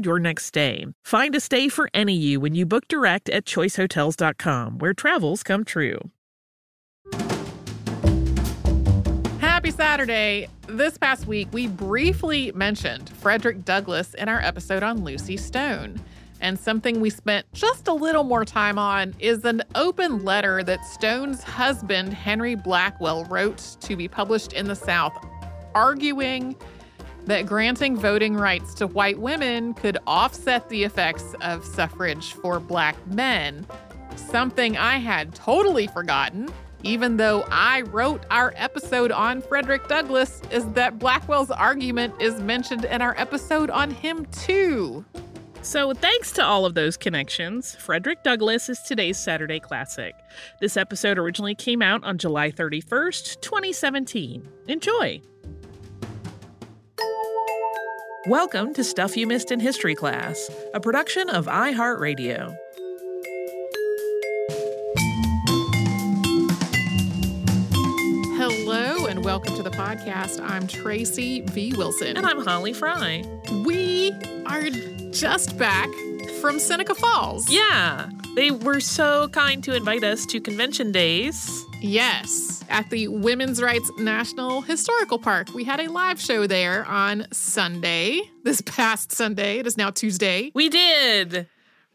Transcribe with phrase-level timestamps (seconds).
[0.00, 0.86] your next stay.
[1.04, 5.64] Find a stay for any you when you book direct at choicehotels.com, where travels come
[5.64, 5.98] true.
[9.38, 10.48] Happy Saturday!
[10.66, 16.00] This past week, we briefly mentioned Frederick Douglass in our episode on Lucy Stone.
[16.40, 20.84] And something we spent just a little more time on is an open letter that
[20.84, 25.16] Stone's husband, Henry Blackwell, wrote to be published in the South,
[25.74, 26.56] arguing
[27.26, 32.96] that granting voting rights to white women could offset the effects of suffrage for black
[33.08, 33.66] men.
[34.16, 36.48] Something I had totally forgotten,
[36.82, 42.84] even though I wrote our episode on Frederick Douglass, is that Blackwell's argument is mentioned
[42.84, 45.04] in our episode on him too.
[45.62, 50.12] So, thanks to all of those connections, Frederick Douglass is today's Saturday Classic.
[50.60, 54.48] This episode originally came out on July 31st, 2017.
[54.66, 55.22] Enjoy!
[58.26, 62.56] Welcome to Stuff You Missed in History Class, a production of iHeartRadio.
[69.22, 70.40] And welcome to the podcast.
[70.42, 71.74] I'm Tracy V.
[71.76, 72.16] Wilson.
[72.16, 73.22] And I'm Holly Fry.
[73.64, 74.10] We
[74.46, 74.68] are
[75.12, 75.88] just back
[76.40, 77.48] from Seneca Falls.
[77.48, 81.64] Yeah, they were so kind to invite us to convention days.
[81.80, 85.54] Yes, at the Women's Rights National Historical Park.
[85.54, 89.58] We had a live show there on Sunday, this past Sunday.
[89.60, 90.50] It is now Tuesday.
[90.52, 91.46] We did.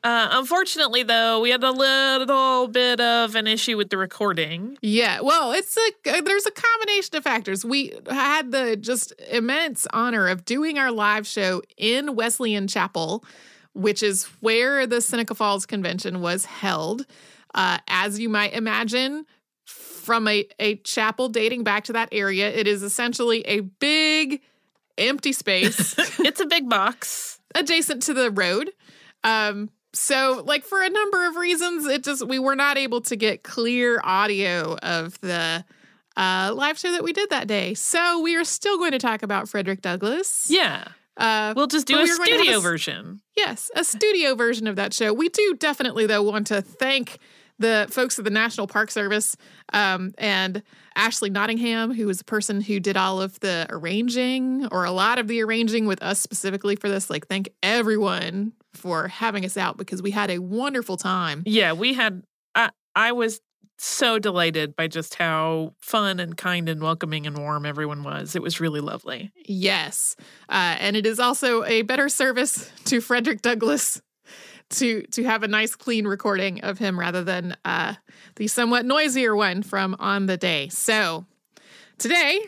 [0.03, 4.77] Uh, unfortunately, though, we had a little bit of an issue with the recording.
[4.81, 7.65] Yeah, well, it's a there's a combination of factors.
[7.65, 13.25] We had the just immense honor of doing our live show in Wesleyan Chapel,
[13.73, 17.05] which is where the Seneca Falls Convention was held.
[17.55, 19.25] Uh, as you might imagine,
[19.65, 24.41] from a, a chapel dating back to that area, it is essentially a big
[24.97, 25.95] empty space.
[26.19, 28.71] it's a big box adjacent to the road.
[29.23, 33.15] Um, so like for a number of reasons it just we were not able to
[33.15, 35.63] get clear audio of the
[36.15, 37.75] uh, live show that we did that day.
[37.75, 40.47] So we are still going to talk about frederick douglass.
[40.49, 40.87] Yeah.
[41.15, 43.21] Uh, we'll just do a studio a, version.
[43.35, 45.13] Yes a studio version of that show.
[45.13, 47.17] We do definitely though want to thank
[47.59, 49.35] the folks at the national park service
[49.73, 50.61] um, and
[50.95, 55.17] ashley nottingham who was the person who did all of the arranging or a lot
[55.17, 57.09] of the arranging with us specifically for this.
[57.09, 61.43] Like thank everyone for having us out because we had a wonderful time.
[61.45, 62.23] Yeah, we had.
[62.55, 63.41] I, I was
[63.79, 68.35] so delighted by just how fun and kind and welcoming and warm everyone was.
[68.35, 69.31] It was really lovely.
[69.45, 70.15] Yes.
[70.49, 74.01] Uh, and it is also a better service to Frederick Douglass
[74.69, 77.93] to to have a nice clean recording of him rather than uh,
[78.35, 80.67] the somewhat noisier one from on the day.
[80.69, 81.25] So
[81.97, 82.41] today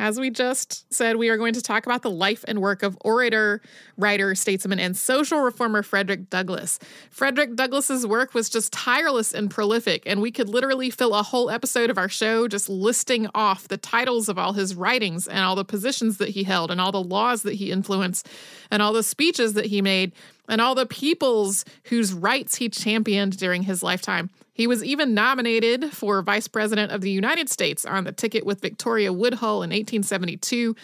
[0.00, 2.96] as we just said, we are going to talk about the life and work of
[3.02, 3.60] orator,
[3.98, 6.78] writer, statesman, and social reformer Frederick Douglass.
[7.10, 11.50] Frederick Douglass's work was just tireless and prolific, and we could literally fill a whole
[11.50, 15.54] episode of our show just listing off the titles of all his writings and all
[15.54, 18.26] the positions that he held and all the laws that he influenced
[18.70, 20.12] and all the speeches that he made
[20.48, 24.30] and all the peoples whose rights he championed during his lifetime.
[24.60, 28.60] He was even nominated for Vice President of the United States on the ticket with
[28.60, 30.76] Victoria Woodhull in 1872.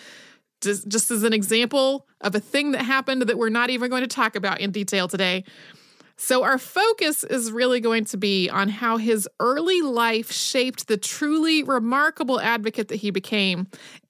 [0.62, 4.00] just, just as an example of a thing that happened that we're not even going
[4.00, 5.44] to talk about in detail today.
[6.16, 10.96] So, our focus is really going to be on how his early life shaped the
[10.96, 13.66] truly remarkable advocate that he became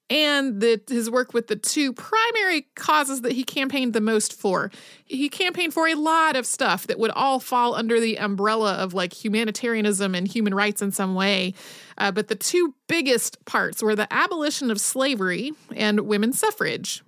[0.09, 4.71] and the, his work with the two primary causes that he campaigned the most for.
[5.03, 8.93] He campaigned for a lot of stuff that would all fall under the umbrella of
[8.93, 11.53] like humanitarianism and human rights in some way.
[11.97, 17.03] Uh, but the two biggest parts were the abolition of slavery and women's suffrage.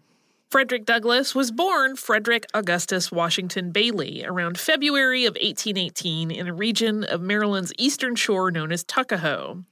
[0.49, 7.03] Frederick Douglass was born Frederick Augustus Washington Bailey around February of 1818 in a region
[7.03, 9.63] of Maryland's eastern shore known as Tuckahoe.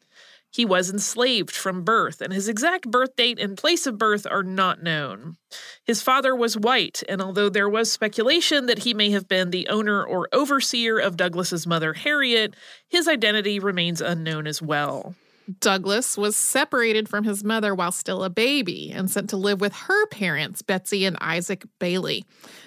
[0.52, 4.44] He was enslaved from birth, and his exact birth date and place of birth are
[4.44, 5.38] not known.
[5.84, 9.68] His father was white, and although there was speculation that he may have been the
[9.68, 12.56] owner or overseer of Douglass's mother Harriet,
[12.88, 15.16] his identity remains unknown as well.
[15.60, 19.74] Douglass was separated from his mother while still a baby and sent to live with
[19.74, 22.26] her parents, Betsy and Isaac Bailey.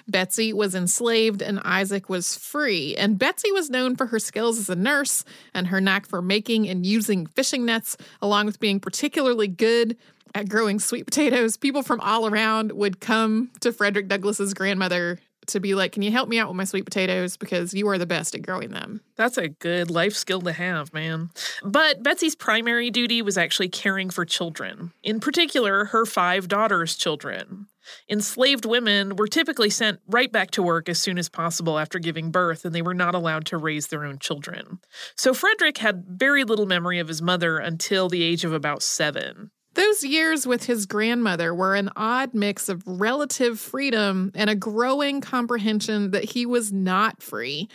[0.08, 4.70] Betsy was enslaved and Isaac was free, and Betsy was known for her skills as
[4.70, 9.48] a nurse and her knack for making and using fishing nets, along with being particularly
[9.48, 9.96] good
[10.34, 11.56] at growing sweet potatoes.
[11.56, 16.10] People from all around would come to Frederick Douglass's grandmother to be like, Can you
[16.10, 17.36] help me out with my sweet potatoes?
[17.36, 19.00] Because you are the best at growing them.
[19.16, 21.30] That's a good life skill to have, man.
[21.62, 27.66] But Betsy's primary duty was actually caring for children, in particular, her five daughters' children.
[28.08, 32.30] Enslaved women were typically sent right back to work as soon as possible after giving
[32.30, 34.80] birth, and they were not allowed to raise their own children.
[35.16, 39.50] So Frederick had very little memory of his mother until the age of about seven.
[39.74, 45.20] Those years with his grandmother were an odd mix of relative freedom and a growing
[45.20, 47.68] comprehension that he was not free.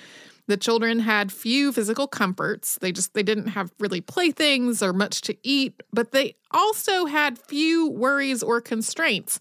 [0.47, 2.77] The children had few physical comforts.
[2.79, 7.39] They just they didn't have really playthings or much to eat, but they also had
[7.39, 9.39] few worries or constraints.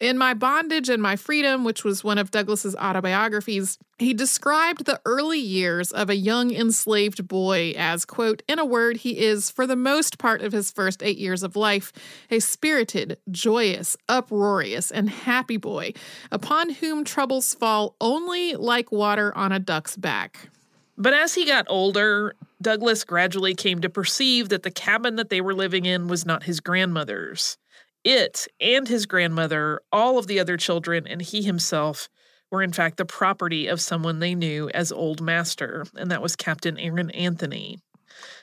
[0.00, 4.98] In My Bondage and My Freedom, which was one of Douglass's autobiographies, he described the
[5.04, 9.66] early years of a young enslaved boy as, quote, in a word, he is, for
[9.66, 11.92] the most part of his first eight years of life,
[12.30, 15.92] a spirited, joyous, uproarious, and happy boy,
[16.32, 20.48] upon whom troubles fall only like water on a duck's back.
[20.96, 25.42] But as he got older, Douglass gradually came to perceive that the cabin that they
[25.42, 27.58] were living in was not his grandmother's.
[28.04, 32.08] It and his grandmother, all of the other children, and he himself
[32.50, 36.36] were in fact the property of someone they knew as Old Master, and that was
[36.36, 37.78] Captain Aaron Anthony.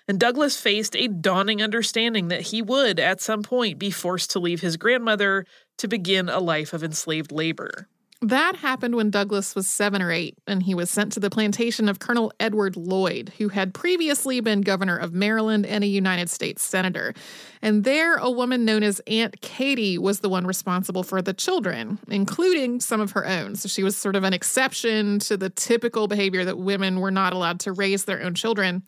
[0.07, 4.39] And Douglass faced a dawning understanding that he would, at some point, be forced to
[4.39, 5.45] leave his grandmother
[5.77, 7.87] to begin a life of enslaved labor.
[8.21, 11.87] That happened when Douglass was seven or eight, and he was sent to the plantation
[11.87, 16.63] of Colonel Edward Lloyd, who had previously been governor of Maryland and a United States
[16.63, 17.13] senator.
[17.61, 21.99] And there, a woman known as Aunt Katy was the one responsible for the children,
[22.07, 23.55] including some of her own.
[23.55, 27.33] So she was sort of an exception to the typical behavior that women were not
[27.33, 28.81] allowed to raise their own children.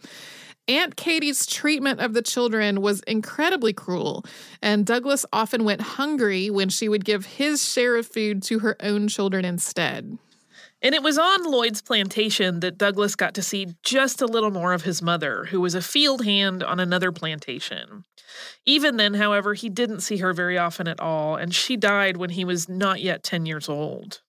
[0.69, 4.23] Aunt Katy's treatment of the children was incredibly cruel,
[4.61, 8.77] and Douglass often went hungry when she would give his share of food to her
[8.79, 10.19] own children instead.
[10.83, 14.73] And it was on Lloyd's plantation that Douglass got to see just a little more
[14.73, 18.05] of his mother, who was a field hand on another plantation.
[18.63, 22.29] Even then, however, he didn't see her very often at all, and she died when
[22.29, 24.21] he was not yet 10 years old.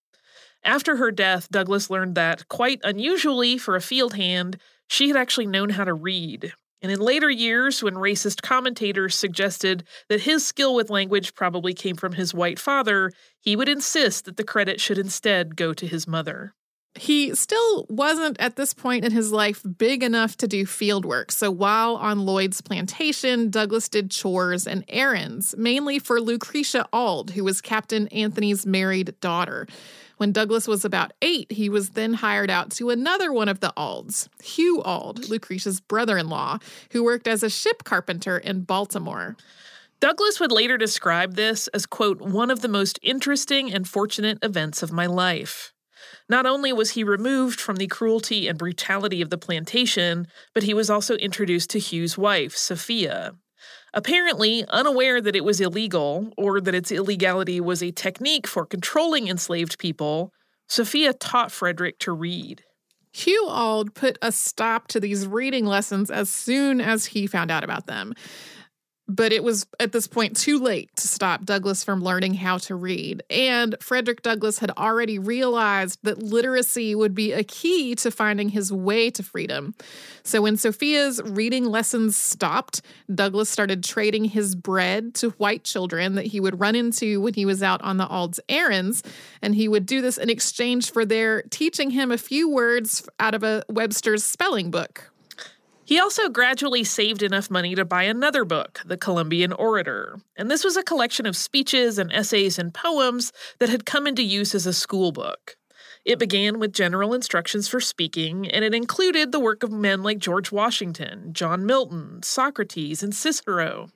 [0.65, 4.59] After her death, Douglass learned that, quite unusually for a field hand,
[4.91, 6.53] she had actually known how to read.
[6.83, 11.95] And in later years, when racist commentators suggested that his skill with language probably came
[11.95, 16.09] from his white father, he would insist that the credit should instead go to his
[16.09, 16.55] mother.
[16.97, 21.31] He still wasn't at this point in his life big enough to do field work.
[21.31, 27.45] So while on Lloyd's plantation, Douglass did chores and errands, mainly for Lucretia Auld, who
[27.45, 29.69] was Captain Anthony's married daughter.
[30.21, 33.73] When Douglass was about eight, he was then hired out to another one of the
[33.75, 36.59] Aulds, Hugh Auld, Lucretia's brother in law,
[36.93, 39.39] who worked as a ship carpenter in Baltimore.
[39.99, 44.83] Douglass would later describe this as, quote, one of the most interesting and fortunate events
[44.83, 45.73] of my life.
[46.29, 50.75] Not only was he removed from the cruelty and brutality of the plantation, but he
[50.75, 53.37] was also introduced to Hugh's wife, Sophia,
[53.93, 59.29] Apparently, unaware that it was illegal or that its illegality was a technique for controlling
[59.29, 60.33] enslaved people,
[60.69, 62.63] Sophia taught Frederick to read.
[63.13, 67.65] Hugh Auld put a stop to these reading lessons as soon as he found out
[67.65, 68.15] about them.
[69.13, 72.77] But it was at this point too late to stop Douglass from learning how to
[72.77, 73.25] read.
[73.29, 78.73] And Frederick Douglass had already realized that literacy would be a key to finding his
[78.73, 79.75] way to freedom.
[80.23, 86.27] So when Sophia's reading lessons stopped, Douglass started trading his bread to white children that
[86.27, 89.03] he would run into when he was out on the Auld's errands.
[89.43, 93.35] And he would do this in exchange for their teaching him a few words out
[93.35, 95.10] of a Webster's spelling book.
[95.91, 100.21] He also gradually saved enough money to buy another book, The Columbian Orator.
[100.37, 104.23] And this was a collection of speeches and essays and poems that had come into
[104.23, 105.57] use as a school book.
[106.05, 110.21] It began with general instructions for speaking, and it included the work of men like
[110.21, 113.89] George Washington, John Milton, Socrates, and Cicero.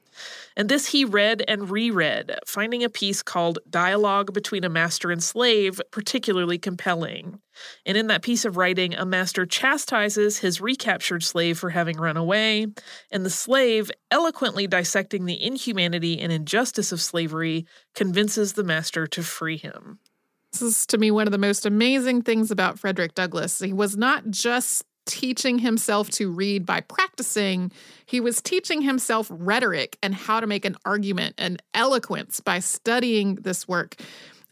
[0.57, 5.23] And this he read and reread, finding a piece called Dialogue Between a Master and
[5.23, 7.41] Slave particularly compelling.
[7.87, 12.17] And in that piece of writing, a master chastises his recaptured slave for having run
[12.17, 12.67] away,
[13.11, 19.23] and the slave, eloquently dissecting the inhumanity and injustice of slavery, convinces the master to
[19.23, 19.99] free him.
[20.53, 23.59] This is to me one of the most amazing things about Frederick Douglass.
[23.59, 27.71] He was not just teaching himself to read by practicing,
[28.07, 33.37] he was teaching himself rhetoric and how to make an argument and eloquence by studying
[33.37, 33.97] this work.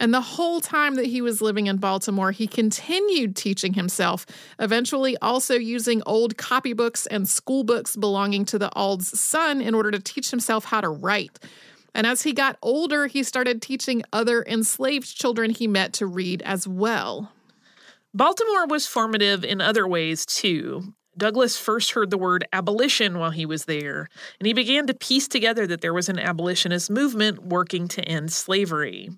[0.01, 4.27] And the whole time that he was living in Baltimore, he continued teaching himself,
[4.59, 9.93] eventually also using old copybooks and school books belonging to the Auld's son in order
[9.93, 11.39] to teach himself how to write.
[11.95, 16.43] And as he got older, he started teaching other enslaved children he met to read
[16.43, 17.31] as well.
[18.15, 20.93] Baltimore was formative in other ways, too.
[21.17, 25.29] Douglass first heard the word abolition while he was there, and he began to piece
[25.29, 29.09] together that there was an abolitionist movement working to end slavery.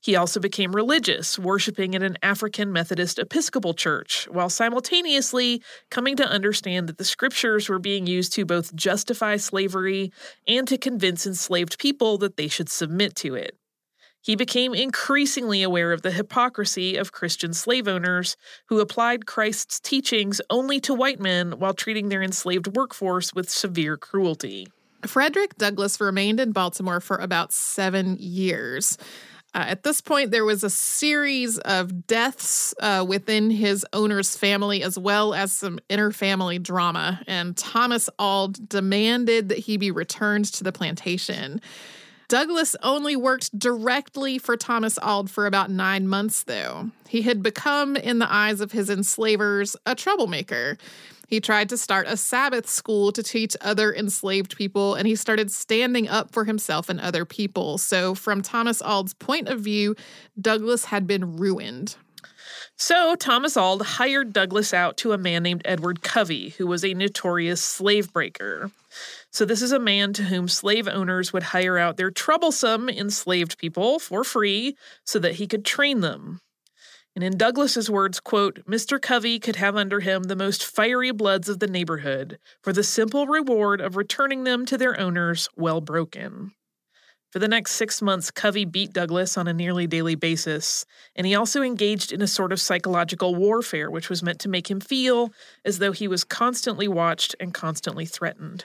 [0.00, 6.28] He also became religious, worshiping in an African Methodist Episcopal church, while simultaneously coming to
[6.28, 10.12] understand that the scriptures were being used to both justify slavery
[10.46, 13.57] and to convince enslaved people that they should submit to it
[14.22, 20.40] he became increasingly aware of the hypocrisy of Christian slave owners who applied Christ's teachings
[20.50, 24.68] only to white men while treating their enslaved workforce with severe cruelty.
[25.06, 28.98] Frederick Douglass remained in Baltimore for about seven years.
[29.54, 34.82] Uh, at this point, there was a series of deaths uh, within his owner's family,
[34.82, 37.20] as well as some interfamily drama.
[37.26, 41.62] And Thomas Auld demanded that he be returned to the plantation.
[42.28, 46.90] Douglass only worked directly for Thomas Auld for about nine months, though.
[47.08, 50.76] He had become, in the eyes of his enslavers, a troublemaker.
[51.26, 55.50] He tried to start a Sabbath school to teach other enslaved people, and he started
[55.50, 57.78] standing up for himself and other people.
[57.78, 59.96] So, from Thomas Auld's point of view,
[60.38, 61.96] Douglass had been ruined.
[62.80, 66.94] So, Thomas Auld hired Douglass out to a man named Edward Covey, who was a
[66.94, 68.70] notorious slave breaker.
[69.32, 73.58] So, this is a man to whom slave owners would hire out their troublesome enslaved
[73.58, 76.40] people for free so that he could train them.
[77.16, 79.02] And in Douglass's words, quote, Mr.
[79.02, 83.26] Covey could have under him the most fiery bloods of the neighborhood for the simple
[83.26, 86.52] reward of returning them to their owners well broken.
[87.30, 91.34] For the next six months, Covey beat Douglass on a nearly daily basis, and he
[91.34, 95.30] also engaged in a sort of psychological warfare, which was meant to make him feel
[95.62, 98.64] as though he was constantly watched and constantly threatened.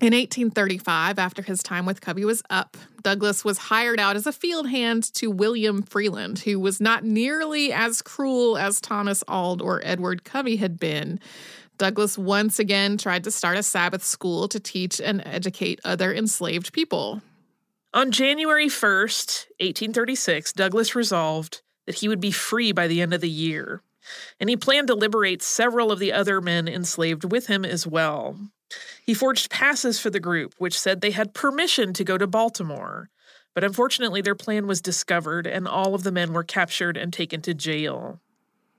[0.00, 4.32] In 1835, after his time with Covey was up, Douglass was hired out as a
[4.32, 9.80] field hand to William Freeland, who was not nearly as cruel as Thomas Auld or
[9.84, 11.18] Edward Covey had been.
[11.78, 16.72] Douglass once again tried to start a Sabbath school to teach and educate other enslaved
[16.72, 17.20] people.
[17.94, 23.20] On January 1st, 1836, Douglass resolved that he would be free by the end of
[23.20, 23.82] the year,
[24.40, 28.36] and he planned to liberate several of the other men enslaved with him as well.
[29.06, 33.10] He forged passes for the group, which said they had permission to go to Baltimore.
[33.54, 37.42] But unfortunately, their plan was discovered, and all of the men were captured and taken
[37.42, 38.20] to jail.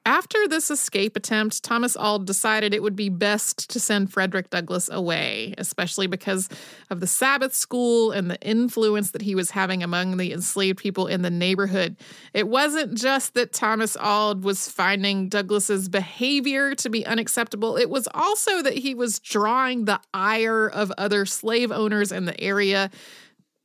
[0.07, 4.88] After this escape attempt, Thomas Auld decided it would be best to send Frederick Douglass
[4.88, 6.47] away, especially because
[6.91, 11.07] of the Sabbath school and the influence that he was having among the enslaved people
[11.07, 11.97] in the neighborhood.
[12.35, 18.07] It wasn't just that Thomas Auld was finding Douglass's behavior to be unacceptable, it was
[18.13, 22.91] also that he was drawing the ire of other slave owners in the area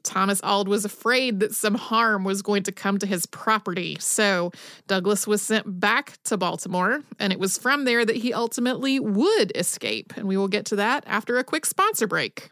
[0.02, 3.96] Thomas Auld was afraid that some harm was going to come to his property.
[4.00, 4.52] So
[4.86, 9.52] Douglass was sent back to Baltimore, and it was from there that he ultimately would
[9.54, 10.12] escape.
[10.16, 12.50] And we will get to that after a quick sponsor break.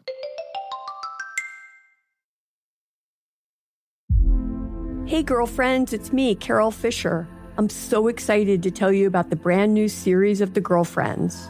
[5.05, 7.27] Hey, girlfriends, it's me, Carol Fisher.
[7.57, 11.49] I'm so excited to tell you about the brand new series of The Girlfriends.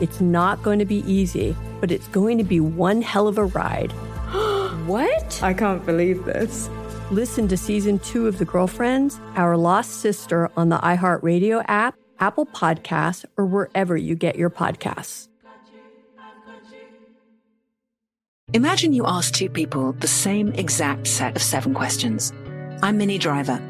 [0.00, 3.44] It's not going to be easy, but it's going to be one hell of a
[3.44, 3.92] ride.
[4.86, 5.42] what?
[5.42, 6.70] I can't believe this.
[7.10, 12.46] Listen to season two of The Girlfriends, Our Lost Sister on the iHeartRadio app, Apple
[12.46, 15.28] Podcasts, or wherever you get your podcasts.
[18.52, 22.32] Imagine you ask two people the same exact set of seven questions.
[22.82, 23.69] I'm Minnie Driver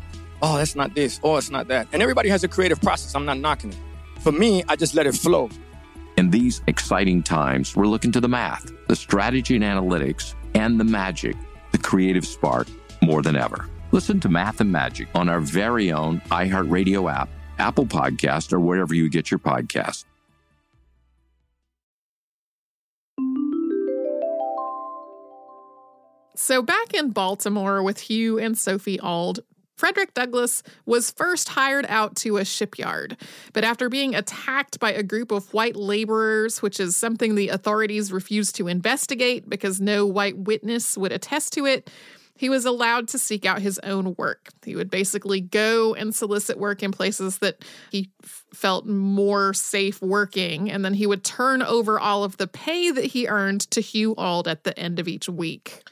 [0.41, 1.87] oh, that's not this, oh, it's not that.
[1.93, 3.15] And everybody has a creative process.
[3.15, 3.77] I'm not knocking it.
[4.19, 5.49] For me, I just let it flow.
[6.17, 10.83] In these exciting times, we're looking to the math, the strategy and analytics, and the
[10.83, 11.35] magic,
[11.71, 12.67] the creative spark,
[13.01, 13.67] more than ever.
[13.91, 18.93] Listen to Math and Magic on our very own iHeartRadio app, Apple Podcast, or wherever
[18.93, 20.05] you get your podcasts.
[26.35, 29.41] So, back in Baltimore with Hugh and Sophie Auld,
[29.81, 33.17] Frederick Douglass was first hired out to a shipyard,
[33.51, 38.11] but after being attacked by a group of white laborers, which is something the authorities
[38.11, 41.89] refused to investigate because no white witness would attest to it,
[42.41, 44.49] he was allowed to seek out his own work.
[44.65, 48.09] He would basically go and solicit work in places that he
[48.51, 53.05] felt more safe working, and then he would turn over all of the pay that
[53.05, 55.83] he earned to Hugh Auld at the end of each week.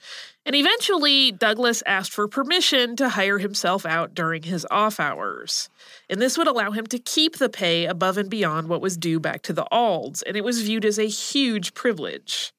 [0.43, 5.69] And eventually, Douglass asked for permission to hire himself out during his off hours.
[6.09, 9.19] And this would allow him to keep the pay above and beyond what was due
[9.19, 12.53] back to the Aulds, and it was viewed as a huge privilege.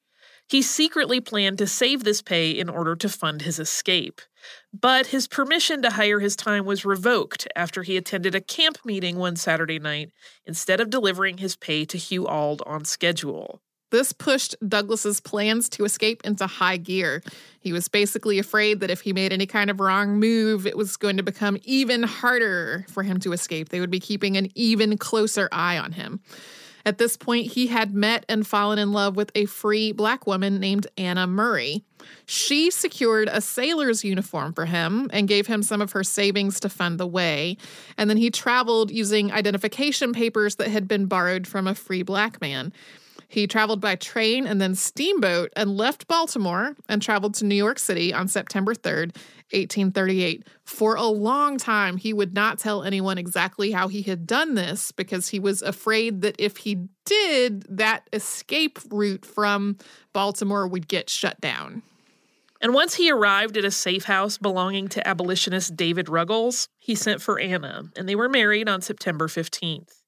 [0.51, 4.19] He secretly planned to save this pay in order to fund his escape.
[4.77, 9.15] But his permission to hire his time was revoked after he attended a camp meeting
[9.15, 10.11] one Saturday night
[10.45, 13.61] instead of delivering his pay to Hugh Auld on schedule.
[13.91, 17.23] This pushed Douglass's plans to escape into high gear.
[17.61, 20.97] He was basically afraid that if he made any kind of wrong move, it was
[20.97, 23.69] going to become even harder for him to escape.
[23.69, 26.19] They would be keeping an even closer eye on him.
[26.85, 30.59] At this point, he had met and fallen in love with a free black woman
[30.59, 31.83] named Anna Murray.
[32.25, 36.69] She secured a sailor's uniform for him and gave him some of her savings to
[36.69, 37.57] fund the way.
[37.97, 42.41] And then he traveled using identification papers that had been borrowed from a free black
[42.41, 42.73] man.
[43.31, 47.79] He traveled by train and then steamboat and left Baltimore and traveled to New York
[47.79, 49.15] City on September 3rd,
[49.53, 50.47] 1838.
[50.63, 54.91] For a long time, he would not tell anyone exactly how he had done this
[54.91, 59.77] because he was afraid that if he did, that escape route from
[60.13, 61.83] Baltimore would get shut down.
[62.61, 67.21] And once he arrived at a safe house belonging to abolitionist David Ruggles, he sent
[67.21, 70.01] for Anna, and they were married on September 15th.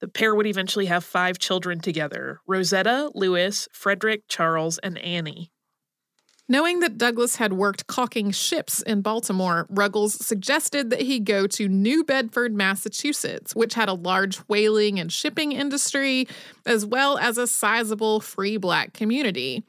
[0.00, 5.52] The pair would eventually have five children together Rosetta, Louis, Frederick, Charles, and Annie.
[6.50, 11.68] Knowing that Douglass had worked caulking ships in Baltimore, Ruggles suggested that he go to
[11.68, 16.26] New Bedford, Massachusetts, which had a large whaling and shipping industry,
[16.64, 19.62] as well as a sizable free black community.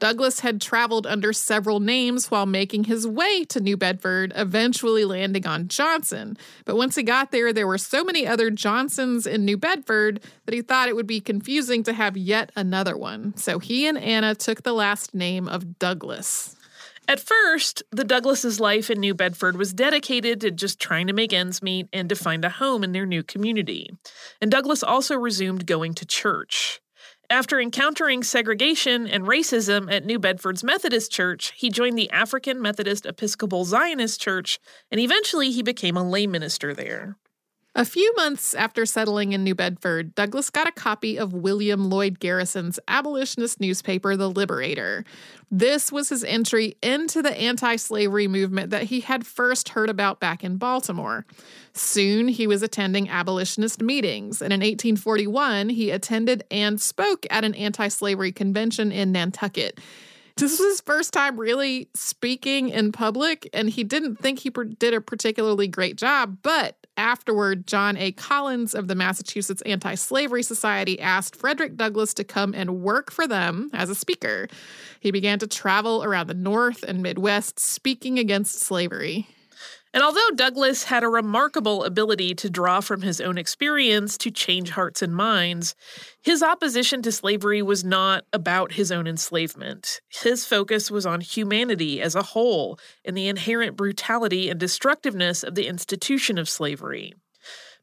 [0.00, 5.46] Douglass had traveled under several names while making his way to New Bedford, eventually landing
[5.46, 6.36] on Johnson.
[6.64, 10.54] But once he got there, there were so many other Johnsons in New Bedford that
[10.54, 13.36] he thought it would be confusing to have yet another one.
[13.36, 16.56] So he and Anna took the last name of Douglass.
[17.06, 21.32] At first, the Douglasses' life in New Bedford was dedicated to just trying to make
[21.32, 23.90] ends meet and to find a home in their new community.
[24.40, 26.80] And Douglass also resumed going to church.
[27.30, 33.06] After encountering segregation and racism at New Bedford's Methodist Church, he joined the African Methodist
[33.06, 34.58] Episcopal Zionist Church,
[34.90, 37.16] and eventually he became a lay minister there.
[37.76, 42.18] A few months after settling in New Bedford, Douglass got a copy of William Lloyd
[42.18, 45.04] Garrison's abolitionist newspaper, The Liberator.
[45.52, 50.18] This was his entry into the anti slavery movement that he had first heard about
[50.18, 51.24] back in Baltimore.
[51.72, 57.54] Soon he was attending abolitionist meetings, and in 1841 he attended and spoke at an
[57.54, 59.78] anti slavery convention in Nantucket.
[60.36, 64.94] This was his first time really speaking in public, and he didn't think he did
[64.94, 66.38] a particularly great job.
[66.42, 68.12] But afterward, John A.
[68.12, 73.26] Collins of the Massachusetts Anti Slavery Society asked Frederick Douglass to come and work for
[73.26, 74.48] them as a speaker.
[75.00, 79.28] He began to travel around the North and Midwest speaking against slavery.
[79.92, 84.70] And although Douglass had a remarkable ability to draw from his own experience to change
[84.70, 85.74] hearts and minds,
[86.22, 90.00] his opposition to slavery was not about his own enslavement.
[90.08, 95.56] His focus was on humanity as a whole and the inherent brutality and destructiveness of
[95.56, 97.14] the institution of slavery.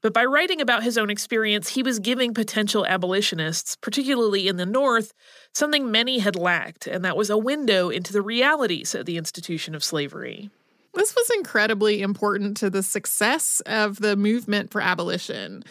[0.02, 4.66] But by writing about his own experience, he was giving potential abolitionists, particularly in the
[4.66, 5.14] North,
[5.54, 9.76] something many had lacked, and that was a window into the realities of the institution
[9.76, 10.50] of slavery.
[10.98, 15.64] This was incredibly important to the success of the movement for abolition.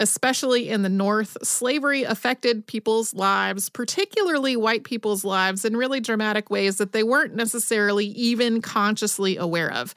[0.00, 6.48] Especially in the North, slavery affected people's lives, particularly white people's lives, in really dramatic
[6.48, 9.94] ways that they weren't necessarily even consciously aware of.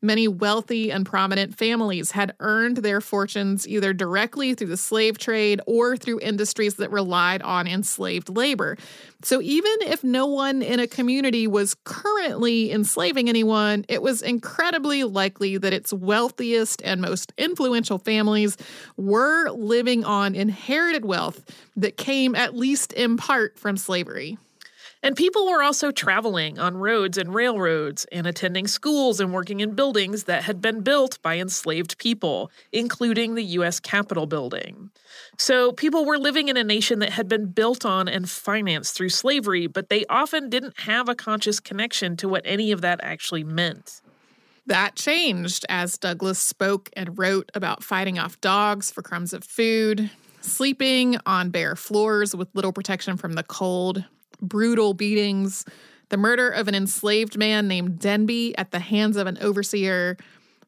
[0.00, 5.60] Many wealthy and prominent families had earned their fortunes either directly through the slave trade
[5.66, 8.76] or through industries that relied on enslaved labor.
[9.22, 15.02] So even if no one in a community was currently enslaving anyone, it was incredibly
[15.02, 18.56] likely that its wealthiest and most influential families
[18.96, 21.44] were living on inherited wealth
[21.76, 24.38] that came at least in part from slavery.
[25.02, 29.74] And people were also traveling on roads and railroads and attending schools and working in
[29.74, 33.78] buildings that had been built by enslaved people, including the U.S.
[33.78, 34.90] Capitol building.
[35.36, 39.10] So people were living in a nation that had been built on and financed through
[39.10, 43.44] slavery, but they often didn't have a conscious connection to what any of that actually
[43.44, 44.00] meant.
[44.66, 50.10] That changed as Douglass spoke and wrote about fighting off dogs for crumbs of food,
[50.40, 54.04] sleeping on bare floors with little protection from the cold,
[54.40, 55.64] brutal beatings,
[56.08, 60.16] the murder of an enslaved man named Demby at the hands of an overseer,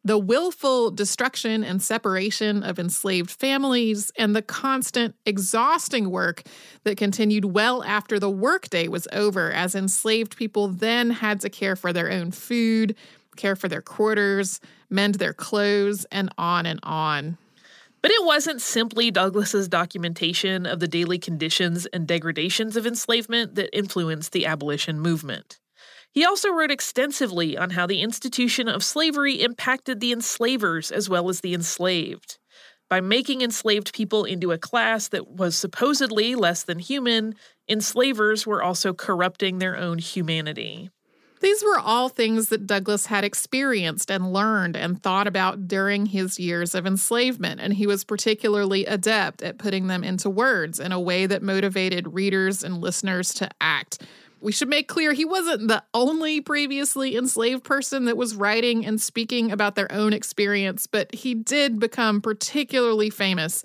[0.05, 6.43] the willful destruction and separation of enslaved families, and the constant, exhausting work
[6.85, 11.77] that continued well after the workday was over, as enslaved people then had to care
[11.77, 12.95] for their own food,
[13.37, 17.37] care for their quarters, mend their clothes, and on and on.
[18.03, 23.77] But it wasn't simply Douglass's documentation of the daily conditions and degradations of enslavement that
[23.77, 25.59] influenced the abolition movement.
[26.13, 31.29] He also wrote extensively on how the institution of slavery impacted the enslavers as well
[31.29, 32.39] as the enslaved.
[32.89, 37.37] By making enslaved people into a class that was supposedly less than human,
[37.69, 40.91] enslavers were also corrupting their own humanity.
[41.41, 46.39] These were all things that Douglass had experienced and learned and thought about during his
[46.39, 51.01] years of enslavement, and he was particularly adept at putting them into words in a
[51.01, 54.03] way that motivated readers and listeners to act.
[54.43, 58.99] We should make clear he wasn't the only previously enslaved person that was writing and
[58.99, 63.63] speaking about their own experience, but he did become particularly famous.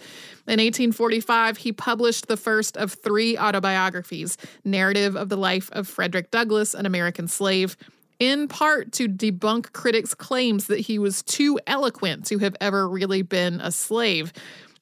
[0.47, 6.29] In 1845, he published the first of three autobiographies Narrative of the Life of Frederick
[6.29, 7.77] Douglass, an American Slave,
[8.19, 13.21] in part to debunk critics' claims that he was too eloquent to have ever really
[13.21, 14.33] been a slave.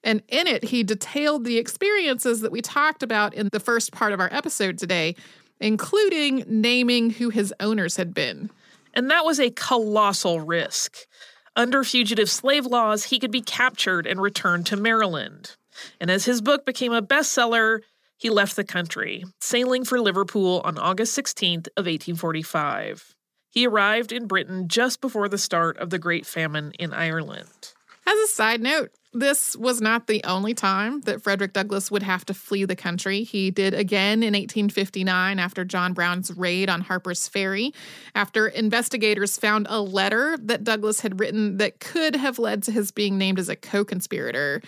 [0.03, 4.11] And in it, he detailed the experiences that we talked about in the first part
[4.11, 5.15] of our episode today
[5.59, 8.49] including naming who his owners had been.
[8.93, 10.97] And that was a colossal risk.
[11.55, 15.55] Under fugitive slave laws, he could be captured and returned to Maryland.
[15.99, 17.81] And as his book became a bestseller,
[18.17, 23.15] he left the country, sailing for Liverpool on August 16th of 1845.
[23.49, 27.73] He arrived in Britain just before the start of the Great Famine in Ireland.
[28.07, 32.25] As a side note, this was not the only time that Frederick Douglass would have
[32.25, 33.23] to flee the country.
[33.23, 37.73] He did again in 1859 after John Brown's raid on Harper's Ferry,
[38.15, 42.91] after investigators found a letter that Douglass had written that could have led to his
[42.91, 44.61] being named as a co conspirator.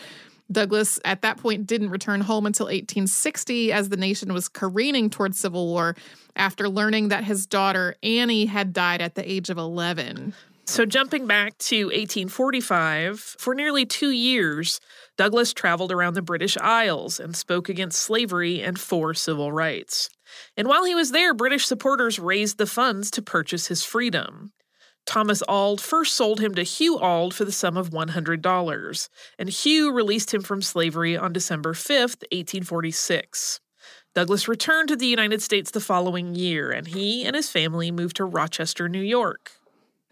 [0.52, 5.40] Douglass, at that point, didn't return home until 1860 as the nation was careening towards
[5.40, 5.96] civil war
[6.36, 10.36] after learning that his daughter, Annie, had died at the age of 11.
[10.68, 14.80] So, jumping back to 1845, for nearly two years,
[15.16, 20.10] Douglass traveled around the British Isles and spoke against slavery and for civil rights.
[20.58, 24.54] And while he was there, British supporters raised the funds to purchase his freedom.
[25.06, 29.92] Thomas Auld first sold him to Hugh Auld for the sum of $100, and Hugh
[29.94, 32.00] released him from slavery on December 5,
[32.32, 33.60] 1846.
[34.16, 38.16] Douglass returned to the United States the following year, and he and his family moved
[38.16, 39.52] to Rochester, New York.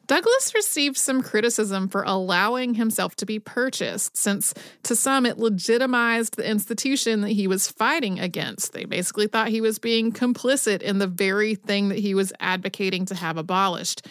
[0.06, 6.36] Douglass received some criticism for allowing himself to be purchased, since to some it legitimized
[6.36, 8.74] the institution that he was fighting against.
[8.74, 13.06] They basically thought he was being complicit in the very thing that he was advocating
[13.06, 14.06] to have abolished.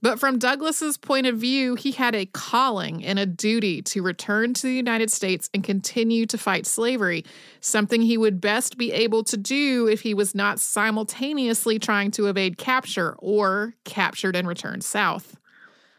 [0.00, 4.54] But from Douglass's point of view, he had a calling and a duty to return
[4.54, 7.24] to the United States and continue to fight slavery,
[7.60, 12.28] something he would best be able to do if he was not simultaneously trying to
[12.28, 15.36] evade capture or captured and returned south.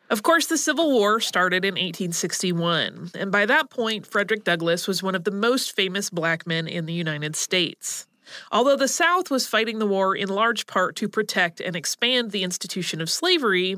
[0.10, 5.04] Of course, the Civil War started in 1861, and by that point, Frederick Douglass was
[5.04, 8.08] one of the most famous black men in the United States.
[8.52, 12.44] Although the South was fighting the war in large part to protect and expand the
[12.44, 13.78] institution of slavery,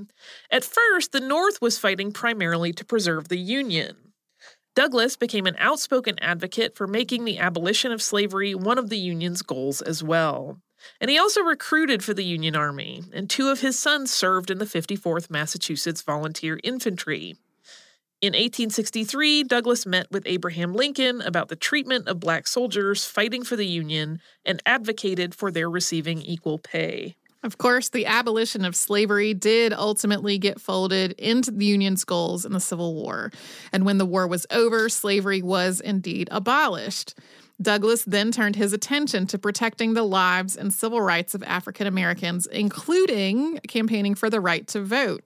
[0.50, 4.14] at first the North was fighting primarily to preserve the Union.
[4.74, 9.42] Douglass became an outspoken advocate for making the abolition of slavery one of the Union's
[9.42, 10.60] goals as well.
[11.00, 14.58] And he also recruited for the Union Army, and two of his sons served in
[14.58, 17.36] the 54th Massachusetts Volunteer Infantry.
[18.22, 23.56] In 1863, Douglass met with Abraham Lincoln about the treatment of black soldiers fighting for
[23.56, 27.16] the Union and advocated for their receiving equal pay.
[27.42, 32.54] Of course, the abolition of slavery did ultimately get folded into the Union's goals in
[32.54, 33.32] the Civil War.
[33.74, 37.16] And when the war was over, slavery was indeed abolished.
[37.60, 42.46] Douglass then turned his attention to protecting the lives and civil rights of African Americans,
[42.46, 45.24] including campaigning for the right to vote.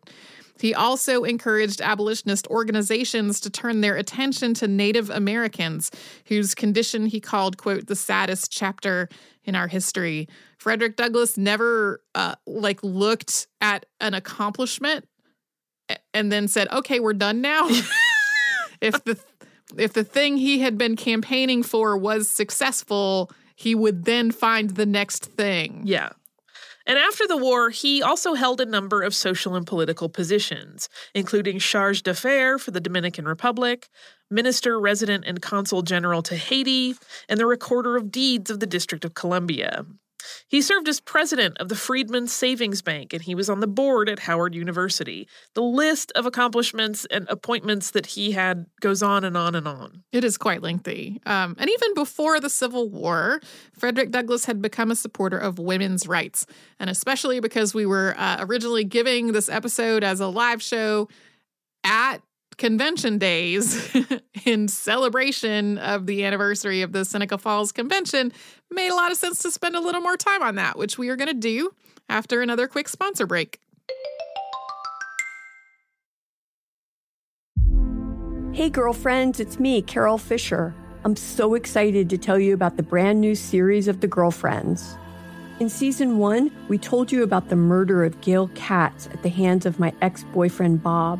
[0.60, 5.92] He also encouraged abolitionist organizations to turn their attention to Native Americans,
[6.28, 9.10] whose condition he called, quote, the saddest chapter
[9.44, 10.28] in our history.
[10.58, 15.08] Frederick Douglass never uh, like looked at an accomplishment
[16.14, 17.68] and then said, "Okay, we're done now."
[18.82, 19.20] if the
[19.78, 24.86] if the thing he had been campaigning for was successful, he would then find the
[24.86, 25.82] next thing.
[25.86, 26.10] Yeah.
[26.88, 31.60] And after the war, he also held a number of social and political positions, including
[31.60, 33.90] charge d'affaires for the Dominican Republic,
[34.30, 36.96] minister, resident, and consul general to Haiti,
[37.28, 39.86] and the recorder of deeds of the District of Columbia.
[40.48, 44.10] He served as president of the Freedmen's Savings Bank and he was on the board
[44.10, 45.28] at Howard University.
[45.54, 50.04] The list of accomplishments and appointments that he had goes on and on and on.
[50.12, 51.22] It is quite lengthy.
[51.26, 53.40] Um, and even before the Civil War,
[53.74, 56.46] Frederick Douglass had become a supporter of women's rights.
[56.80, 61.08] And especially because we were uh, originally giving this episode as a live show
[61.84, 62.18] at
[62.58, 63.96] convention days
[64.46, 68.32] in celebration of the anniversary of the Seneca Falls Convention,
[68.72, 71.10] made a lot of sense to spend a little more time on that, which we
[71.10, 71.72] are going to do
[72.10, 73.60] after another quick sponsor break.
[78.54, 80.74] Hey, girlfriends, it's me, Carol Fisher.
[81.04, 84.98] I'm so excited to tell you about the brand new series of The Girlfriends.
[85.60, 89.66] In season one, we told you about the murder of Gail Katz at the hands
[89.66, 91.20] of my ex boyfriend Bob.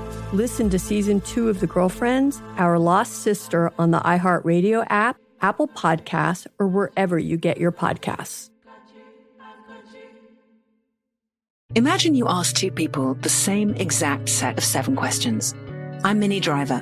[0.33, 5.67] Listen to season two of The Girlfriends, Our Lost Sister on the iHeartRadio app, Apple
[5.67, 8.49] Podcasts, or wherever you get your podcasts.
[11.75, 15.53] Imagine you ask two people the same exact set of seven questions.
[16.05, 16.81] I'm Minnie Driver,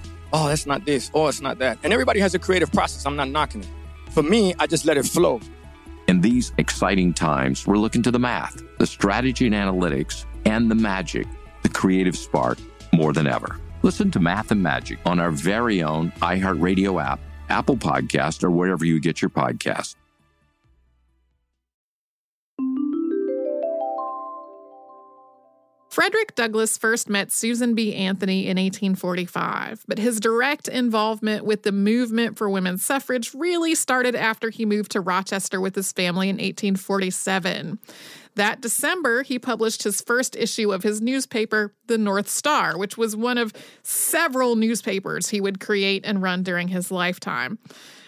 [0.33, 1.11] Oh, that's not this.
[1.13, 1.77] Oh, it's not that.
[1.83, 3.05] And everybody has a creative process.
[3.05, 3.69] I'm not knocking it.
[4.11, 5.39] For me, I just let it flow.
[6.07, 10.75] In these exciting times, we're looking to the math, the strategy and analytics, and the
[10.75, 11.27] magic,
[11.63, 12.57] the creative spark,
[12.93, 13.59] more than ever.
[13.83, 18.85] Listen to Math and Magic on our very own iHeartRadio app, Apple Podcast, or wherever
[18.85, 19.95] you get your podcasts.
[25.91, 27.93] Frederick Douglass first met Susan B.
[27.93, 34.15] Anthony in 1845, but his direct involvement with the movement for women's suffrage really started
[34.15, 37.77] after he moved to Rochester with his family in 1847.
[38.35, 43.13] That December, he published his first issue of his newspaper, The North Star, which was
[43.13, 43.51] one of
[43.83, 47.59] several newspapers he would create and run during his lifetime.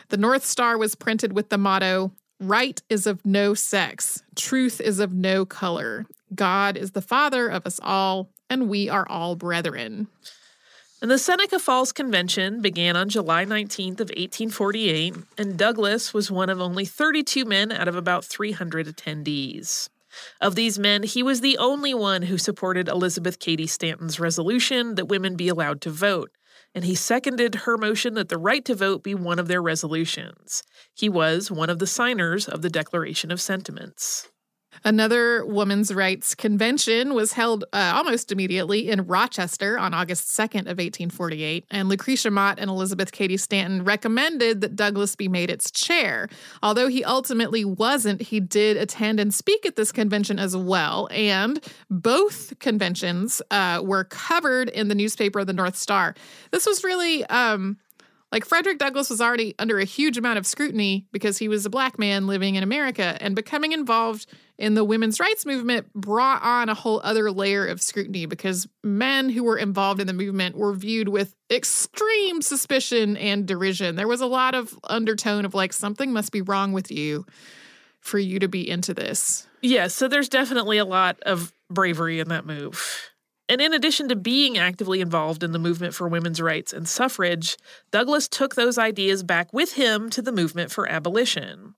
[0.07, 4.99] The North Star was printed with the motto Right is of no sex, truth is
[4.99, 6.05] of no color.
[6.35, 10.07] God is the Father of us all, and we are all brethren.
[11.01, 16.49] And the Seneca Falls Convention began on July 19th of 1848, and Douglass was one
[16.49, 19.89] of only 32 men out of about 300 attendees.
[20.39, 25.09] Of these men, he was the only one who supported Elizabeth Cady Stanton's resolution that
[25.09, 26.31] women be allowed to vote,
[26.73, 30.63] and he seconded her motion that the right to vote be one of their resolutions.
[30.93, 34.29] He was one of the signers of the Declaration of Sentiments.
[34.83, 40.77] Another women's rights convention was held uh, almost immediately in Rochester on August 2nd of
[40.77, 46.27] 1848, and Lucretia Mott and Elizabeth Cady Stanton recommended that Douglass be made its chair.
[46.61, 51.63] Although he ultimately wasn't, he did attend and speak at this convention as well, and
[51.89, 56.15] both conventions uh, were covered in the newspaper The North Star.
[56.51, 57.77] This was really um,
[58.33, 61.69] like Frederick Douglass was already under a huge amount of scrutiny because he was a
[61.69, 64.25] black man living in America, and becoming involved
[64.57, 69.29] in the women's rights movement brought on a whole other layer of scrutiny because men
[69.29, 73.97] who were involved in the movement were viewed with extreme suspicion and derision.
[73.97, 77.27] There was a lot of undertone of like, something must be wrong with you
[77.99, 79.47] for you to be into this.
[79.61, 83.11] Yeah, so there's definitely a lot of bravery in that move.
[83.49, 87.57] And in addition to being actively involved in the movement for women's rights and suffrage,
[87.91, 91.75] Douglass took those ideas back with him to the movement for abolition.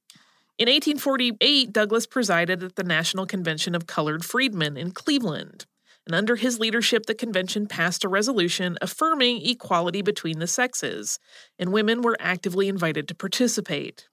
[0.58, 5.66] In 1848, Douglass presided at the National Convention of Colored Freedmen in Cleveland.
[6.06, 11.20] And under his leadership, the convention passed a resolution affirming equality between the sexes,
[11.58, 14.08] and women were actively invited to participate.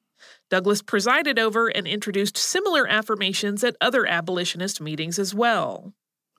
[0.50, 5.92] Douglass presided over and introduced similar affirmations at other abolitionist meetings as well.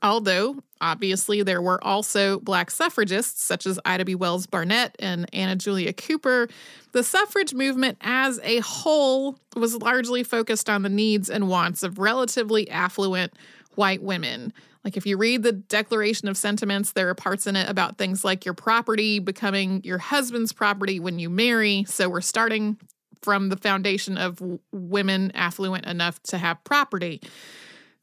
[0.04, 4.16] Although, obviously, there were also black suffragists such as Ida B.
[4.16, 6.50] Wells Barnett and Anna Julia Cooper,
[6.92, 12.00] the suffrage movement as a whole was largely focused on the needs and wants of
[12.00, 13.34] relatively affluent
[13.76, 14.52] white women.
[14.84, 18.26] Like, if you read the Declaration of Sentiments, there are parts in it about things
[18.26, 21.86] like your property becoming your husband's property when you marry.
[21.88, 22.78] So, we're starting
[23.22, 24.44] from the foundation of
[24.74, 27.22] women affluent enough to have property.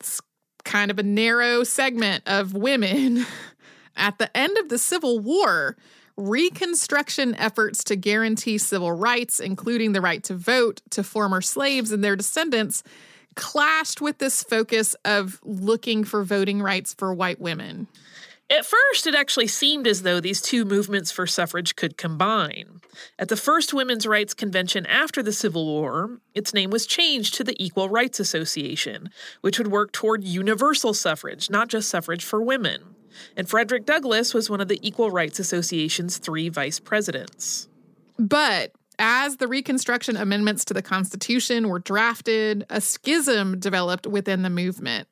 [0.01, 0.22] It's
[0.70, 3.26] kind of a narrow segment of women.
[3.96, 5.76] At the end of the Civil War,
[6.16, 12.04] Reconstruction efforts to guarantee civil rights, including the right to vote, to former slaves and
[12.04, 12.82] their descendants,
[13.36, 17.86] clashed with this focus of looking for voting rights for white women.
[18.51, 22.80] At first, it actually seemed as though these two movements for suffrage could combine.
[23.16, 27.44] At the first Women's Rights Convention after the Civil War, its name was changed to
[27.44, 32.96] the Equal Rights Association, which would work toward universal suffrage, not just suffrage for women.
[33.36, 37.68] And Frederick Douglass was one of the Equal Rights Association's three vice presidents.
[38.18, 44.51] But as the Reconstruction amendments to the Constitution were drafted, a schism developed within the
[44.51, 45.09] movement.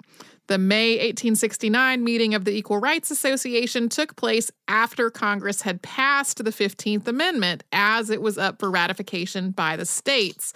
[0.49, 6.43] The May 1869 meeting of the Equal Rights Association took place after Congress had passed
[6.43, 10.55] the 15th Amendment as it was up for ratification by the states.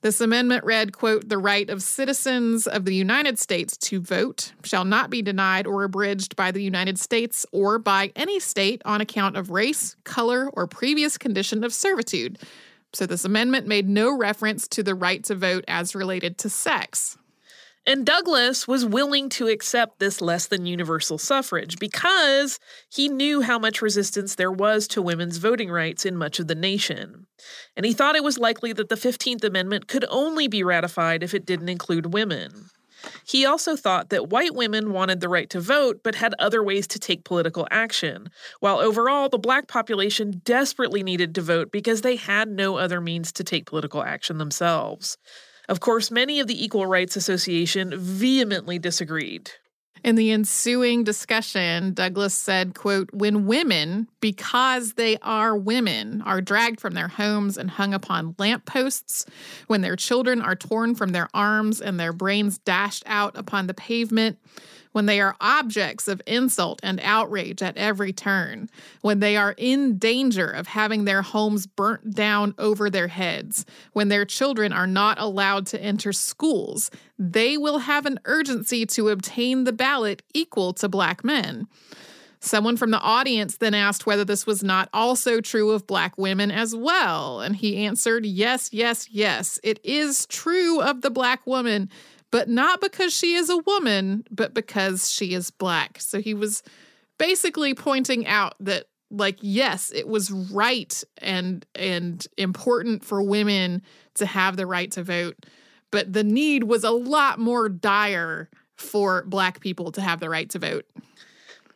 [0.00, 4.86] This amendment read, quote, the right of citizens of the United States to vote shall
[4.86, 9.36] not be denied or abridged by the United States or by any state on account
[9.36, 12.38] of race, color, or previous condition of servitude.
[12.94, 17.18] So this amendment made no reference to the right to vote as related to sex.
[17.88, 22.58] And Douglass was willing to accept this less than universal suffrage because
[22.90, 26.56] he knew how much resistance there was to women's voting rights in much of the
[26.56, 27.28] nation.
[27.76, 31.32] And he thought it was likely that the 15th Amendment could only be ratified if
[31.32, 32.70] it didn't include women.
[33.24, 36.88] He also thought that white women wanted the right to vote but had other ways
[36.88, 42.16] to take political action, while overall the black population desperately needed to vote because they
[42.16, 45.18] had no other means to take political action themselves.
[45.68, 49.50] Of course, many of the Equal Rights Association vehemently disagreed.
[50.04, 56.80] In the ensuing discussion, Douglass said, quote, when women, because they are women, are dragged
[56.80, 59.26] from their homes and hung upon lampposts,
[59.66, 63.74] when their children are torn from their arms and their brains dashed out upon the
[63.74, 64.38] pavement,
[64.96, 68.70] when they are objects of insult and outrage at every turn,
[69.02, 74.08] when they are in danger of having their homes burnt down over their heads, when
[74.08, 79.64] their children are not allowed to enter schools, they will have an urgency to obtain
[79.64, 81.68] the ballot equal to black men.
[82.40, 86.50] Someone from the audience then asked whether this was not also true of black women
[86.50, 91.90] as well, and he answered, Yes, yes, yes, it is true of the black woman
[92.36, 95.98] but not because she is a woman, but because she is black.
[96.02, 96.62] So he was
[97.16, 103.80] basically pointing out that like yes, it was right and and important for women
[104.16, 105.46] to have the right to vote,
[105.90, 110.50] but the need was a lot more dire for black people to have the right
[110.50, 110.84] to vote.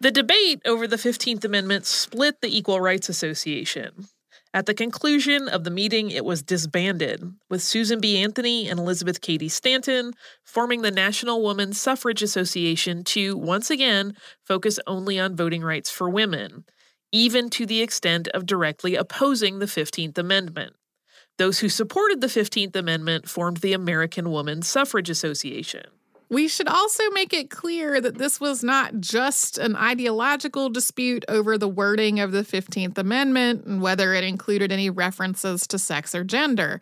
[0.01, 4.09] The debate over the 15th Amendment split the Equal Rights Association.
[4.53, 8.19] At the conclusion of the meeting, it was disbanded, with Susan B.
[8.21, 14.81] Anthony and Elizabeth Cady Stanton forming the National Woman Suffrage Association to, once again, focus
[14.89, 16.65] only on voting rights for women,
[17.13, 20.75] even to the extent of directly opposing the 15th Amendment.
[21.39, 25.87] Those who supported the 15th Amendment formed the American Woman Suffrage Association.
[26.31, 31.59] We should also make it clear that this was not just an ideological dispute over
[31.59, 36.23] the wording of the 15th Amendment and whether it included any references to sex or
[36.23, 36.81] gender.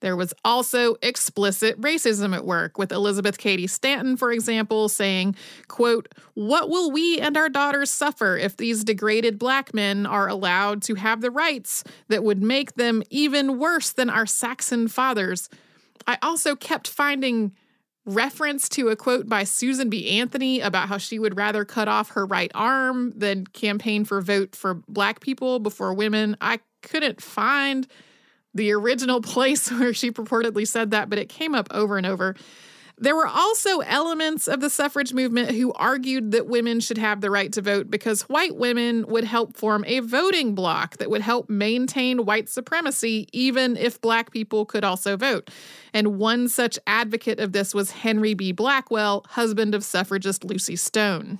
[0.00, 5.36] There was also explicit racism at work, with Elizabeth Cady Stanton, for example, saying,
[5.68, 10.82] quote, What will we and our daughters suffer if these degraded black men are allowed
[10.84, 15.48] to have the rights that would make them even worse than our Saxon fathers?
[16.08, 17.52] I also kept finding
[18.06, 20.18] reference to a quote by Susan B.
[20.18, 24.56] Anthony about how she would rather cut off her right arm than campaign for vote
[24.56, 26.36] for black people before women.
[26.40, 27.86] I couldn't find
[28.54, 32.34] the original place where she purportedly said that, but it came up over and over.
[33.02, 37.30] There were also elements of the suffrage movement who argued that women should have the
[37.30, 41.48] right to vote because white women would help form a voting bloc that would help
[41.48, 45.50] maintain white supremacy, even if black people could also vote.
[45.94, 48.52] And one such advocate of this was Henry B.
[48.52, 51.38] Blackwell, husband of suffragist Lucy Stone.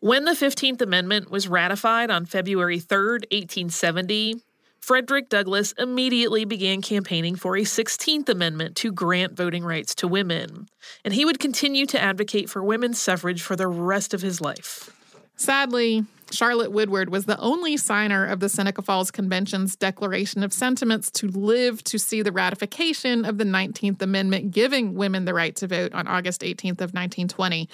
[0.00, 4.42] When the 15th Amendment was ratified on February 3, 1870,
[4.80, 10.68] Frederick Douglass immediately began campaigning for a 16th Amendment to grant voting rights to women,
[11.04, 14.90] and he would continue to advocate for women's suffrage for the rest of his life.
[15.36, 21.10] Sadly, Charlotte Woodward was the only signer of the Seneca Falls Convention's Declaration of Sentiments
[21.12, 25.66] to live to see the ratification of the 19th Amendment giving women the right to
[25.66, 27.68] vote on August 18th of 1920.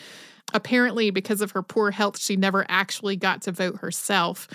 [0.53, 4.49] Apparently, because of her poor health, she never actually got to vote herself.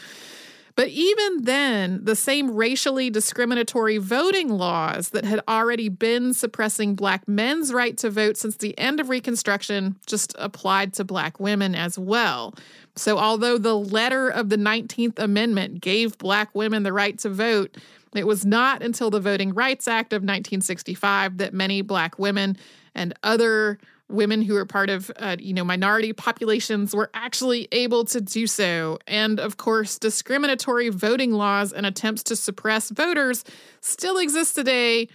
[0.78, 7.28] But even then, the same racially discriminatory voting laws that had already been suppressing Black
[7.28, 11.98] men's right to vote since the end of Reconstruction just applied to Black women as
[11.98, 12.54] well.
[12.96, 17.76] So, although the letter of the 19th Amendment gave Black women the right to vote,
[18.16, 22.56] it was not until the Voting Rights Act of 1965 that many Black women
[22.94, 23.80] and other
[24.10, 28.48] women who are part of uh, you know minority populations were actually able to do
[28.48, 33.44] so and of course discriminatory voting laws and attempts to suppress voters
[33.82, 35.08] still exist today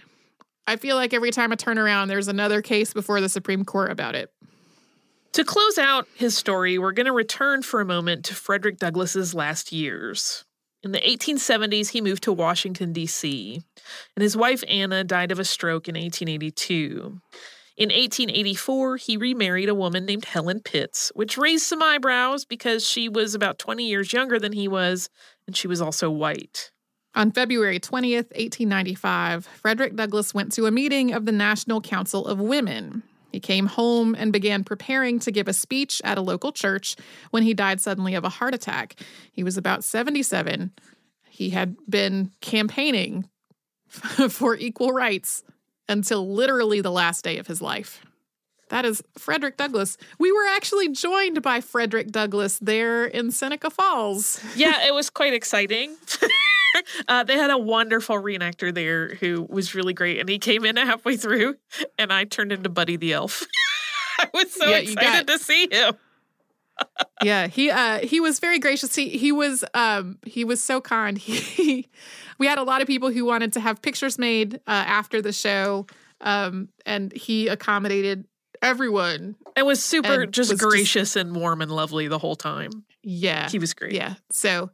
[0.67, 3.91] i feel like every time i turn around there's another case before the supreme court
[3.91, 4.31] about it
[5.31, 9.33] to close out his story we're going to return for a moment to frederick douglass's
[9.33, 10.45] last years
[10.83, 13.61] in the 1870s, he moved to Washington, D.C.,
[14.17, 17.21] and his wife Anna died of a stroke in 1882.
[17.75, 23.09] In 1884, he remarried a woman named Helen Pitts, which raised some eyebrows because she
[23.09, 25.09] was about 20 years younger than he was,
[25.47, 26.71] and she was also white.
[27.15, 32.39] On February 20th, 1895, Frederick Douglass went to a meeting of the National Council of
[32.39, 33.01] Women.
[33.31, 36.95] He came home and began preparing to give a speech at a local church
[37.31, 38.95] when he died suddenly of a heart attack.
[39.31, 40.71] He was about 77.
[41.27, 43.27] He had been campaigning
[43.87, 45.43] for equal rights
[45.93, 48.03] until literally the last day of his life.
[48.69, 49.97] That is Frederick Douglass.
[50.17, 54.43] We were actually joined by Frederick Douglass there in Seneca Falls.
[54.55, 55.95] yeah, it was quite exciting.
[57.07, 60.75] uh, they had a wonderful reenactor there who was really great, and he came in
[60.75, 61.55] halfway through,
[61.99, 63.45] and I turned into Buddy the Elf.
[64.19, 65.93] I was so yeah, excited got, to see him.
[67.23, 68.95] Yeah, he uh, he was very gracious.
[68.95, 71.17] He he was um, he was so kind.
[71.23, 71.89] He
[72.39, 75.31] we had a lot of people who wanted to have pictures made uh, after the
[75.31, 75.85] show,
[76.21, 78.25] um, and he accommodated
[78.61, 79.35] everyone.
[79.55, 82.85] It was super just was gracious just, and warm and lovely the whole time.
[83.03, 83.49] Yeah.
[83.49, 83.93] He was great.
[83.93, 84.15] Yeah.
[84.31, 84.71] So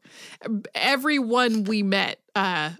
[0.74, 2.72] everyone we met uh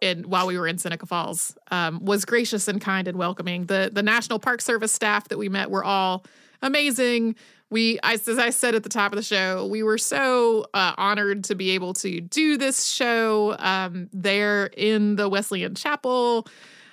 [0.00, 3.66] in while we were in Seneca Falls um, was gracious and kind and welcoming.
[3.66, 6.24] The the National Park Service staff that we met were all
[6.60, 7.36] amazing
[7.72, 11.44] we as I said at the top of the show, we were so uh, honored
[11.44, 16.46] to be able to do this show um, there in the Wesleyan Chapel.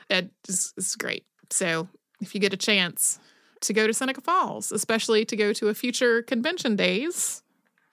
[0.10, 1.26] It's, it's great.
[1.52, 1.88] So
[2.22, 3.20] if you get a chance
[3.62, 7.44] to go to Seneca Falls, especially to go to a future convention days,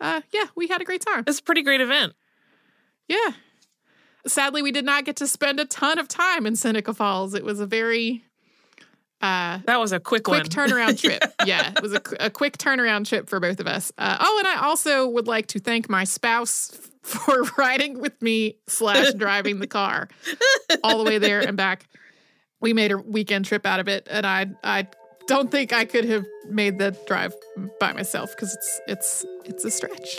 [0.01, 1.25] uh, yeah, we had a great time.
[1.27, 2.15] It's a pretty great event.
[3.09, 3.33] Yeah.
[4.27, 7.35] Sadly, we did not get to spend a ton of time in Seneca Falls.
[7.35, 8.25] It was a very
[9.23, 10.47] uh, that was a quick quick one.
[10.47, 11.23] turnaround trip.
[11.47, 13.91] yeah, it was a, a, quick turnaround trip for both of us.
[13.97, 18.59] Uh, oh, and I also would like to thank my spouse for riding with me
[18.67, 20.09] slash driving the car
[20.85, 21.87] all the way there and back.
[22.61, 24.87] We made a weekend trip out of it, and I I
[25.27, 27.35] don't think I could have made the drive
[27.81, 30.19] by myself because it's it's it's a stretch.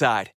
[0.00, 0.32] Side.